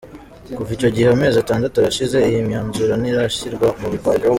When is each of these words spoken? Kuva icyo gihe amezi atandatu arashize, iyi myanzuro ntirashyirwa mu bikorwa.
Kuva 0.55 0.71
icyo 0.77 0.89
gihe 0.95 1.07
amezi 1.15 1.37
atandatu 1.39 1.75
arashize, 1.77 2.17
iyi 2.29 2.39
myanzuro 2.47 2.93
ntirashyirwa 2.97 3.67
mu 3.81 3.87
bikorwa. 3.95 4.25